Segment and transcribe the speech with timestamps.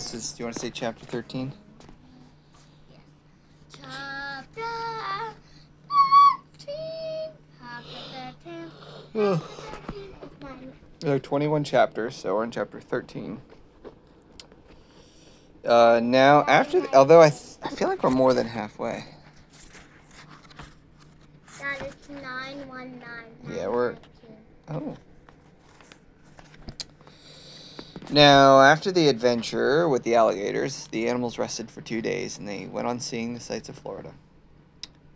[0.00, 0.32] This is.
[0.32, 1.52] Do you want to say chapter thirteen?
[3.70, 4.62] Chapter
[6.56, 7.30] 13.
[7.60, 8.70] Chapter
[9.12, 9.22] 13.
[9.22, 9.40] Ugh.
[9.40, 10.72] 13 is mine.
[11.00, 13.42] There are 21 chapters, so we're in chapter 13.
[15.66, 19.04] Uh, now, after, the, although I, th- I feel like we're more than halfway.
[21.60, 23.02] That is 919.
[23.54, 23.96] Yeah, we're-
[24.70, 24.96] Oh.
[28.12, 32.66] Now, after the adventure with the alligators, the animals rested for two days and they
[32.66, 34.14] went on seeing the sights of Florida.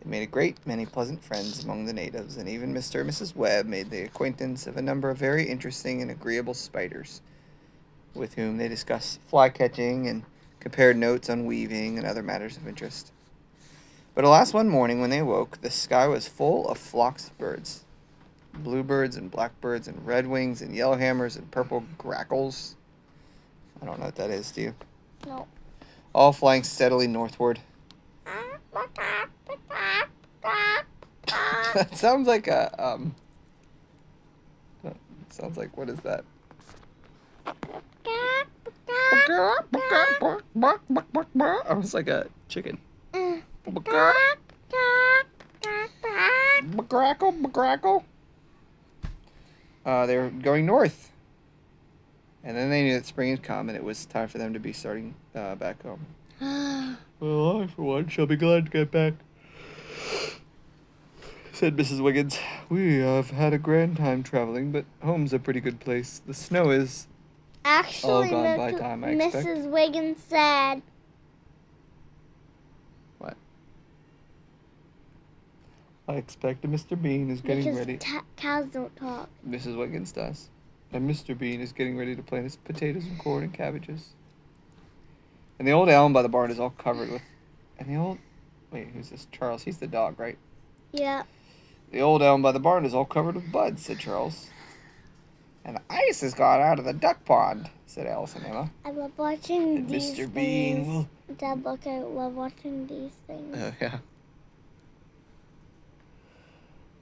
[0.01, 3.01] They made a great many pleasant friends among the natives, and even Mr.
[3.01, 3.34] and Mrs.
[3.34, 7.20] Webb made the acquaintance of a number of very interesting and agreeable spiders,
[8.15, 10.23] with whom they discussed fly catching and
[10.61, 13.11] compared notes on weaving and other matters of interest.
[14.15, 17.84] But alas, one morning when they awoke, the sky was full of flocks of birds
[18.62, 22.77] bluebirds and blackbirds and redwings and yellowhammers and purple grackles.
[23.80, 24.74] I don't know what that is, do you?
[25.27, 25.46] No.
[26.14, 27.60] All flying steadily northward.
[31.75, 33.14] that sounds like a um.
[35.31, 36.25] Sounds like what is that?
[41.69, 42.78] Almost like a chicken.
[46.88, 48.05] Grackle, grackle.
[49.84, 51.11] Uh, they were going north.
[52.45, 54.61] And then they knew that spring had come and it was time for them to
[54.61, 56.06] be starting uh, back home.
[57.20, 59.14] Well, I, for one, shall be glad to get back,
[61.53, 62.03] said Mrs.
[62.03, 62.39] Wiggins.
[62.69, 66.20] We have had a grand time traveling, but home's a pretty good place.
[66.27, 67.06] The snow is.
[67.65, 69.47] Actually, gone by Miss- time, I expect.
[69.47, 69.70] Mrs.
[69.70, 70.83] Wiggins said,
[73.19, 73.37] What?
[76.09, 77.00] I expect that Mr.
[77.00, 77.97] Bean is getting because ready.
[77.97, 79.31] ta- cows don't talk.
[79.48, 79.78] Mrs.
[79.78, 80.50] Wiggins does.
[80.95, 81.37] And Mr.
[81.37, 84.11] Bean is getting ready to plant his potatoes and corn and cabbages.
[85.59, 87.23] And the old elm by the barn is all covered with.
[87.81, 88.19] And the old.
[88.70, 89.27] Wait, who's this?
[89.33, 89.65] Charles.
[89.65, 90.39] He's the dog, right?
[90.92, 91.25] Yeah.
[91.91, 94.50] The old elm by the barn is all covered with buds, said Charles.
[95.65, 98.71] And the ice has gone out of the duck pond, said Alice and Emma.
[98.84, 100.32] I love watching And these Mr.
[100.32, 101.06] Bean things.
[101.38, 103.56] Dad, look, I love watching these things.
[103.59, 103.99] Oh, yeah.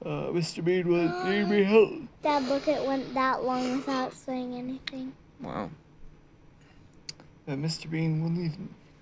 [0.03, 0.63] Uh, Mr.
[0.63, 1.91] Bean will need me help.
[2.21, 5.13] Dad, look, it went that long without saying anything.
[5.39, 5.69] Wow.
[7.47, 7.89] Uh, Mr.
[7.89, 8.53] Bean will need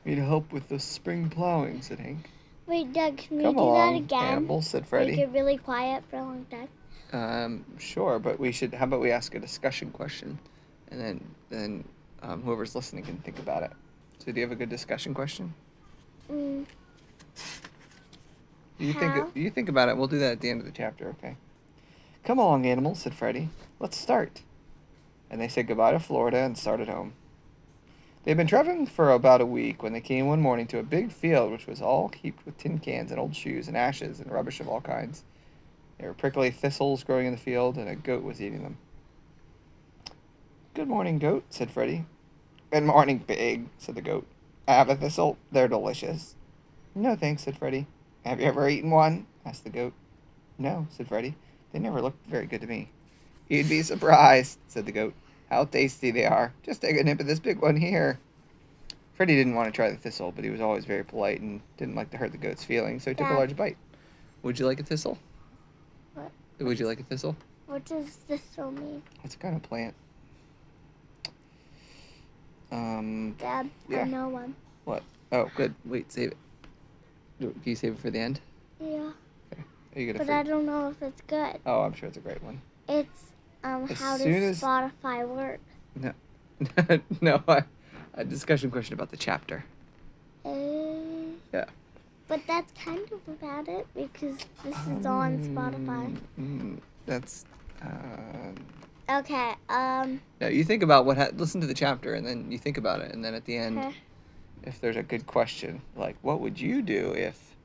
[0.05, 2.29] me to help with the spring plowing, said Hank.
[2.67, 4.19] Wait, Dad, can we Come do along, that again?
[4.19, 6.69] Hannibal, said Make it really quiet for a long time.
[7.13, 8.73] Um, sure, but we should.
[8.73, 10.39] How about we ask a discussion question,
[10.89, 11.83] and then then
[12.21, 13.71] um, whoever's listening can think about it.
[14.19, 15.53] So, do you have a good discussion question?
[16.31, 16.65] Mm.
[18.77, 18.99] You How?
[18.99, 19.97] think you think about it.
[19.97, 21.37] We'll do that at the end of the chapter, okay?
[22.23, 23.49] Come along, animals, said Freddy.
[23.79, 24.41] Let's start.
[25.29, 27.13] And they said goodbye to Florida and started home.
[28.23, 30.83] They had been traveling for about a week when they came one morning to a
[30.83, 34.31] big field which was all heaped with tin cans and old shoes and ashes and
[34.31, 35.23] rubbish of all kinds.
[35.97, 38.77] There were prickly thistles growing in the field, and a goat was eating them.
[40.73, 42.05] Good morning, goat, said Freddy.
[42.71, 44.25] Good morning, pig, said the goat.
[44.67, 45.37] I have a thistle.
[45.51, 46.35] They're delicious.
[46.95, 47.87] No, thanks, said Freddy.
[48.25, 49.25] Have you ever eaten one?
[49.45, 49.93] asked the goat.
[50.57, 51.35] No, said Freddy.
[51.73, 52.89] They never looked very good to me.
[53.47, 55.13] You'd be surprised, said the goat.
[55.49, 56.53] How tasty they are.
[56.63, 58.19] Just take a nip of this big one here.
[59.15, 61.95] Freddy didn't want to try the thistle, but he was always very polite and didn't
[61.95, 63.77] like to hurt the goat's feelings, so he took a large bite.
[64.43, 65.17] Would you like a thistle?
[66.13, 66.31] What?
[66.59, 67.35] Would you like a thistle?
[67.67, 69.03] What does this all mean?
[69.23, 69.93] It's a kind of plant.
[72.71, 73.33] Um.
[73.37, 74.01] Dad, Yeah.
[74.01, 74.55] I know one.
[74.85, 75.03] What?
[75.31, 75.75] Oh, good.
[75.85, 76.37] Wait, save it.
[77.41, 78.39] Do- Can you save it for the end?
[78.79, 79.11] Yeah.
[79.95, 80.23] Are you gonna?
[80.25, 81.57] But I don't know if it's good.
[81.65, 82.61] oh, I'm sure it's a great one.
[82.87, 83.23] It's,
[83.63, 85.59] um, As how does as- Spotify work?
[85.95, 86.13] no,
[87.21, 87.43] no.
[87.47, 87.63] I,
[88.13, 89.65] a discussion question about the chapter.
[90.45, 90.51] Uh,
[91.53, 91.65] Yeah.
[92.27, 96.17] But that's kind of about it because this is on Spotify.
[96.39, 97.45] Mm, mm, that's.
[97.81, 98.51] Uh,
[99.09, 101.17] Okay, um, no, you think about what.
[101.17, 103.57] Ha- listen to the chapter, and then you think about it, and then at the
[103.57, 103.93] end, okay.
[104.63, 107.55] If there's a good question, like what would you do if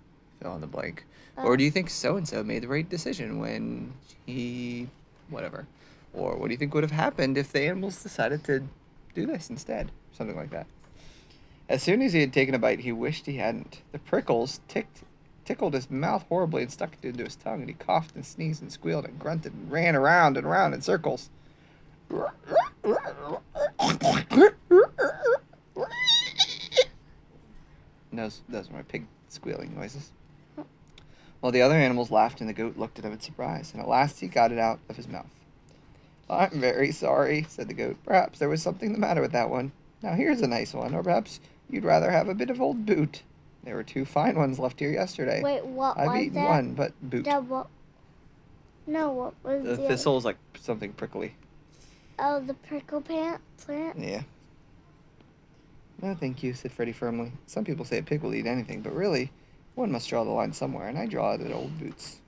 [0.41, 1.05] fill in the blank,
[1.39, 3.93] Uh, or do you think so and so made the right decision when
[4.27, 4.89] he,
[5.29, 5.67] whatever,
[6.13, 8.69] or what do you think would have happened if the animals decided to
[9.15, 10.67] do this instead, something like that.
[11.69, 13.81] As soon as he had taken a bite, he wished he hadn't.
[13.91, 15.03] The prickles ticked,
[15.45, 18.63] tickled his mouth horribly and stuck it into his tongue, and he coughed and sneezed
[18.63, 21.31] and squealed and grunted and ran around and around in circles.
[28.11, 30.11] And Those, those were my pig squealing noises.
[31.41, 33.89] While the other animals laughed and the goat looked at him in surprise, and at
[33.89, 35.27] last he got it out of his mouth.
[36.29, 37.97] I'm very sorry, said the goat.
[38.05, 39.73] Perhaps there was something the matter with that one.
[40.03, 43.23] Now here's a nice one, or perhaps you'd rather have a bit of old boot.
[43.65, 45.43] There were two fine ones left here yesterday.
[45.43, 46.49] Wait, what I've was eaten that?
[46.49, 47.25] one, but boot.
[47.25, 47.67] Dad, what?
[48.87, 51.35] No, what was The the, other- thistle is like something prickly.
[52.19, 53.99] Oh, the prickle plant plant.
[53.99, 54.23] Yeah.
[56.01, 57.33] No, thank you, said Freddy firmly.
[57.47, 59.33] Some people say a pig will eat anything, but really,
[59.75, 62.21] one must draw the line somewhere, and I draw it at old boots.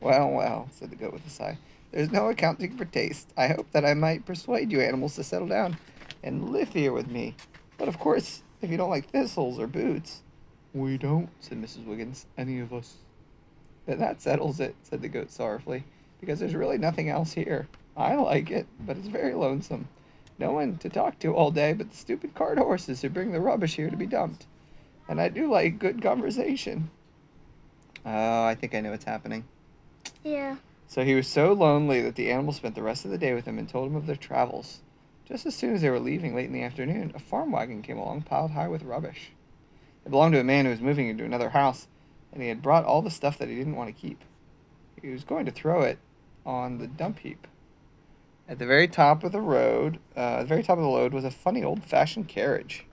[0.00, 1.58] Well, well, said the goat with a sigh.
[1.92, 3.32] There's no accounting for taste.
[3.36, 5.78] I hope that I might persuade you animals to settle down
[6.22, 7.36] and live here with me.
[7.78, 10.22] But of course, if you don't like thistles or boots.
[10.74, 11.86] We don't, said Mrs.
[11.86, 12.26] Wiggins.
[12.36, 12.96] Any of us.
[13.86, 15.84] Then that settles it, said the goat sorrowfully,
[16.20, 17.68] because there's really nothing else here.
[17.96, 19.88] I like it, but it's very lonesome.
[20.38, 23.40] No one to talk to all day but the stupid cart horses who bring the
[23.40, 24.46] rubbish here to be dumped.
[25.08, 26.90] And I do like good conversation.
[28.04, 29.44] Oh, I think I know what's happening.
[30.22, 30.56] Yeah.
[30.88, 33.46] So he was so lonely that the animals spent the rest of the day with
[33.46, 34.80] him and told him of their travels.
[35.26, 37.98] Just as soon as they were leaving late in the afternoon, a farm wagon came
[37.98, 39.32] along piled high with rubbish.
[40.04, 41.88] It belonged to a man who was moving into another house,
[42.32, 44.22] and he had brought all the stuff that he didn't want to keep.
[45.02, 45.98] He was going to throw it
[46.44, 47.48] on the dump heap.
[48.48, 51.12] At the very top of the road, uh, at the very top of the load
[51.12, 52.86] was a funny old-fashioned carriage.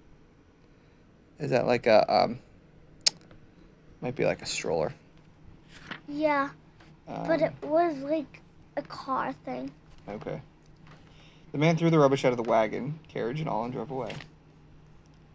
[1.39, 2.39] Is that like a um?
[4.01, 4.93] Might be like a stroller.
[6.07, 6.49] Yeah,
[7.05, 8.41] but Um, it was like
[8.75, 9.71] a car thing.
[10.07, 10.41] Okay.
[11.51, 14.13] The man threw the rubbish out of the wagon, carriage and all, and drove away.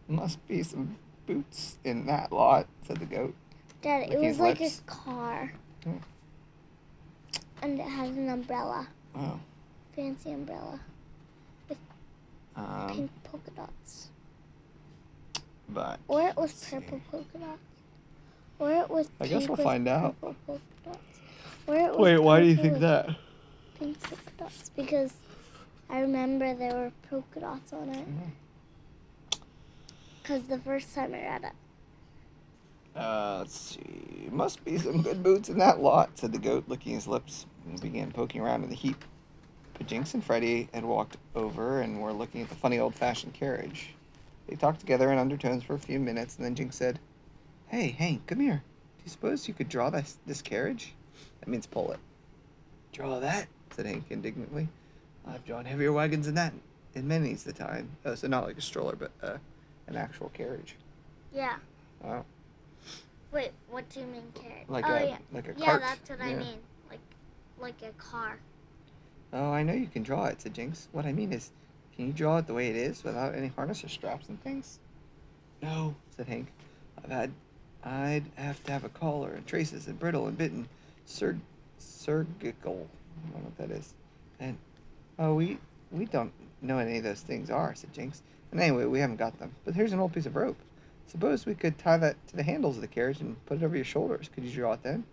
[0.09, 3.35] Must be some boots in that lot, said the goat.
[3.82, 4.81] Dad, it was like lips.
[4.81, 5.53] a car.
[5.85, 5.97] Hmm.
[7.62, 8.88] And it had an umbrella.
[9.15, 9.38] Oh.
[9.98, 10.78] Fancy umbrella.
[12.54, 14.10] Um, Pink polka dots.
[15.68, 16.76] but Or it was let's see.
[16.76, 17.58] purple polka dots.
[18.60, 20.14] Or it was I guess we'll find out.
[20.20, 21.20] purple polka dots.
[21.66, 23.08] Or it was Wait, why do you think that?
[23.80, 24.68] Pink polka dots.
[24.76, 25.14] Because
[25.90, 28.06] I remember there were polka dots on it.
[30.22, 33.00] Because the first time I read it.
[33.00, 34.28] Uh, let's see.
[34.30, 37.80] Must be some good boots in that lot, said the goat, licking his lips, and
[37.80, 39.04] began poking around in the heap.
[39.78, 43.34] But Jinx and Freddy had walked over and were looking at the funny old fashioned
[43.34, 43.94] carriage.
[44.48, 46.98] They talked together in undertones for a few minutes, and then Jinx said,
[47.69, 48.62] Hey, Hank, come here.
[48.98, 50.94] Do you suppose you could draw this, this carriage?
[51.40, 51.98] That means pull it.
[52.92, 53.46] Draw that?
[53.70, 54.69] said Hank indignantly.
[55.26, 56.52] I've drawn heavier wagons than that
[56.98, 57.90] and many's the time.
[58.04, 59.38] Oh, so not like a stroller, but uh,
[59.86, 60.76] an actual carriage.
[61.32, 61.56] Yeah.
[62.02, 62.24] Wow.
[63.32, 64.69] Wait, what do you mean carrot?
[64.69, 65.19] Like oh, a yeah.
[65.32, 65.82] like a Yeah, cart.
[65.82, 66.58] that's what I mean.
[66.90, 67.00] Like,
[67.58, 68.38] like a car.
[69.32, 70.88] Oh, I know you can draw it, said Jinx.
[70.92, 71.50] What I mean is,
[71.94, 74.78] can you draw it the way it is without any harness or straps and things?
[75.62, 76.48] No, said Hank.
[77.02, 77.32] I've had,
[77.84, 80.69] I'd have to have a collar and traces and brittle and bitten,
[81.04, 81.36] sur,
[81.78, 82.88] surgical.
[83.16, 83.94] I don't know what that is.
[84.40, 84.56] And
[85.19, 85.58] oh, we
[85.90, 86.32] we don't
[86.62, 88.22] know what any of those things are, said Jinx.
[88.50, 89.54] And anyway, we haven't got them.
[89.64, 90.56] But here's an old piece of rope.
[91.06, 93.76] Suppose we could tie that to the handles of the carriage and put it over
[93.76, 94.28] your shoulders.
[94.32, 95.04] Could you draw it then?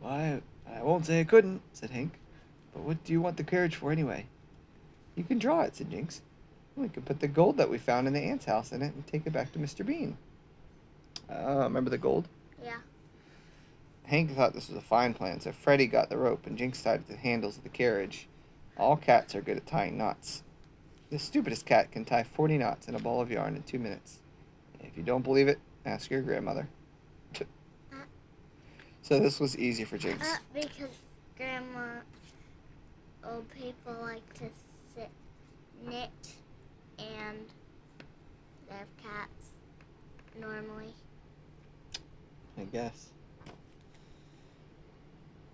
[0.00, 2.18] Why, I won't say I couldn't, said Hank.
[2.78, 4.26] But what do you want the carriage for anyway?
[5.16, 6.22] You can draw it, said Jinx.
[6.76, 9.04] We can put the gold that we found in the ant's house in it and
[9.04, 9.84] take it back to Mr.
[9.84, 10.16] Bean.
[11.28, 12.28] Uh, remember the gold?
[12.62, 12.76] Yeah.
[14.04, 17.00] Hank thought this was a fine plan, so Freddy got the rope and Jinx tied
[17.00, 18.28] it to the handles of the carriage.
[18.76, 20.44] All cats are good at tying knots.
[21.10, 24.20] The stupidest cat can tie 40 knots in a ball of yarn in two minutes.
[24.78, 26.68] If you don't believe it, ask your grandmother.
[29.02, 30.32] so this was easy for Jinx.
[30.32, 30.90] Uh, because
[31.36, 32.02] grandma,
[33.30, 34.44] old people like to
[34.94, 35.10] sit,
[35.86, 36.34] knit,
[36.98, 37.46] and
[38.68, 39.50] they have cats
[40.40, 40.94] normally.
[42.58, 43.10] I guess.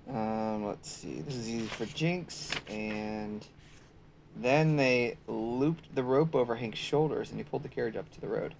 [0.08, 1.20] Um, let's see.
[1.20, 3.46] This is easy for Jinx, and
[4.36, 8.20] then they looped the rope over Hank's shoulders, and he pulled the carriage up to
[8.20, 8.54] the road.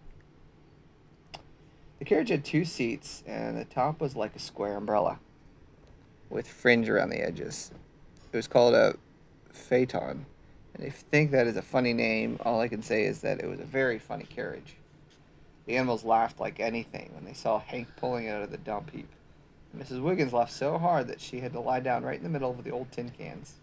[1.98, 5.20] The carriage had two seats, and the top was like a square umbrella,
[6.30, 7.70] with fringe around the edges.
[8.32, 8.96] It was called a
[9.54, 10.26] phaeton,
[10.74, 13.40] and if you think that is a funny name, all I can say is that
[13.40, 14.76] it was a very funny carriage.
[15.66, 18.90] The animals laughed like anything when they saw Hank pulling it out of the dump
[18.90, 19.08] heap.
[19.76, 20.02] Mrs.
[20.02, 22.62] Wiggins laughed so hard that she had to lie down right in the middle of
[22.64, 23.54] the old tin cans.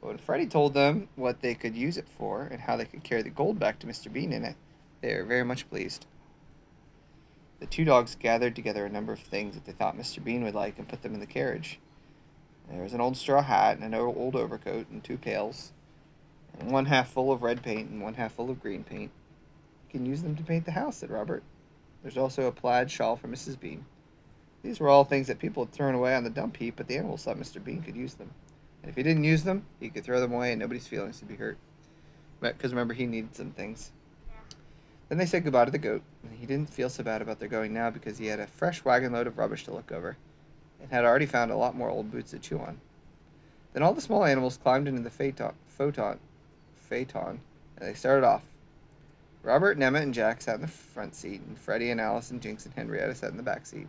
[0.00, 3.02] But when Freddy told them what they could use it for and how they could
[3.02, 4.12] carry the gold back to Mr.
[4.12, 4.56] Bean in it,
[5.00, 6.06] they were very much pleased.
[7.60, 10.22] The two dogs gathered together a number of things that they thought Mr.
[10.22, 11.78] Bean would like and put them in the carriage.
[12.70, 15.72] There was an old straw hat and an old overcoat and two pails,
[16.58, 19.10] and one half full of red paint and one half full of green paint.
[19.86, 21.42] You can use them to paint the house, said Robert.
[22.02, 23.58] There's also a plaid shawl for Mrs.
[23.58, 23.84] Bean.
[24.62, 26.96] These were all things that people had thrown away on the dump heap, but the
[26.96, 27.62] animals thought Mr.
[27.62, 28.30] Bean could use them.
[28.82, 31.28] And if he didn't use them, he could throw them away and nobody's feelings would
[31.28, 31.58] be hurt.
[32.40, 33.90] because remember he needed some things.
[35.08, 36.02] Then they said goodbye to the goat.
[36.22, 38.84] And he didn't feel so bad about their going now because he had a fresh
[38.84, 40.16] wagon load of rubbish to look over,
[40.80, 42.80] and had already found a lot more old boots to chew on.
[43.72, 46.18] Then all the small animals climbed into the phaeton, photon,
[46.76, 47.40] phaeton,
[47.76, 48.42] and they started off.
[49.42, 52.40] Robert and Emma and Jack sat in the front seat, and Freddy and Alice and
[52.40, 53.86] Jinx and Henrietta sat in the back seat.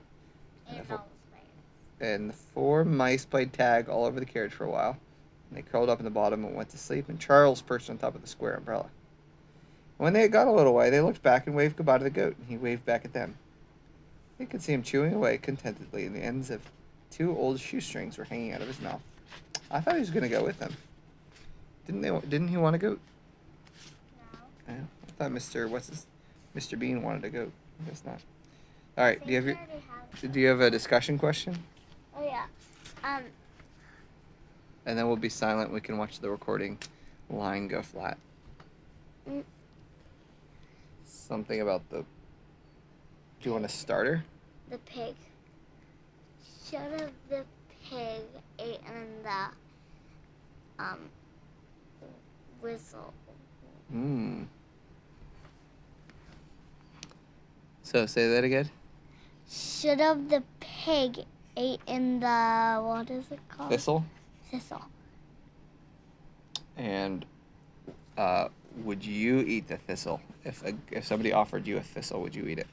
[0.68, 1.50] And all the spiders.
[2.00, 4.98] And the four mice played tag all over the carriage for a while.
[5.50, 7.98] And they curled up in the bottom and went to sleep, and Charles perched on
[7.98, 8.88] top of the square umbrella.
[9.98, 12.10] When they had got a little way, they looked back and waved goodbye to the
[12.10, 13.36] goat, and he waved back at them.
[14.38, 16.62] They could see him chewing away contentedly, in the ends of
[17.12, 19.02] two old shoestrings were hanging out of his mouth.
[19.70, 20.74] I thought he was going to go with them.
[21.86, 22.10] Didn't they?
[22.28, 22.90] Didn't he want to go?
[24.68, 24.74] No.
[24.74, 24.74] Yeah,
[25.08, 25.70] I thought Mr.
[25.70, 26.06] What's his,
[26.56, 26.78] Mr.
[26.78, 27.52] Bean wanted to go.
[27.86, 28.20] I guess not.
[28.98, 29.24] All right.
[29.26, 31.58] Do you have your, have- Do you have a discussion question?
[32.18, 32.46] Oh yeah.
[33.04, 33.24] Um.
[34.86, 35.72] And then we'll be silent.
[35.72, 36.78] We can watch the recording
[37.30, 38.18] line go flat.
[39.30, 39.44] Mm.
[41.06, 42.00] Something about the.
[42.00, 42.06] Do
[43.50, 44.24] you want a starter?
[44.70, 45.16] The pig.
[46.70, 47.46] Should have the
[47.90, 48.24] pig
[48.60, 51.00] eaten the um
[52.62, 53.14] whistle.
[53.90, 54.44] Hmm.
[57.84, 58.70] So say that again.
[59.50, 61.20] Should have the pig
[61.56, 63.70] eaten the what is it called?
[63.70, 64.04] Thistle.
[64.52, 64.84] Thistle.
[66.76, 67.26] And
[68.18, 68.50] uh,
[68.84, 70.20] would you eat the thistle?
[70.44, 72.68] If a, if somebody offered you a thistle, would you eat it?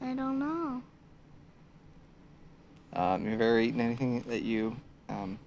[0.00, 0.82] I don't know.
[2.94, 4.76] Um, have you ever eaten anything that you
[5.08, 5.38] um,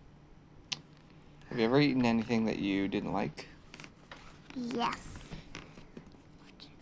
[1.50, 3.48] have you ever eaten anything that you didn't like?
[4.56, 5.20] Yes.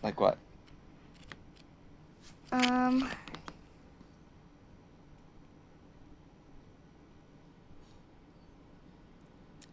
[0.02, 0.38] Like what?
[2.50, 3.10] Um.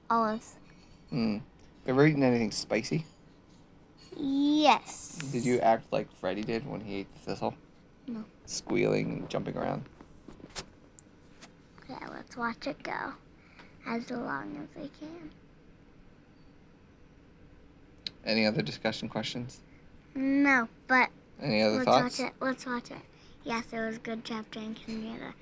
[0.10, 0.56] Olives.
[1.10, 1.38] Hmm.
[1.88, 3.06] Ever eaten anything spicy?
[4.18, 5.18] Yes.
[5.32, 7.56] Did you act like Freddy did when he ate the thistle?
[8.08, 8.24] No.
[8.46, 9.86] Squealing and jumping around.
[11.92, 13.14] Okay, let's watch it go.
[13.88, 15.32] As long as I can.
[18.26, 19.60] Any other discussion questions?
[20.14, 21.10] No, but
[21.42, 22.20] Any other let's thoughts?
[22.20, 22.34] watch it.
[22.40, 23.02] Let's watch it.
[23.44, 25.34] Yes, it was a good chapter and Henrietta.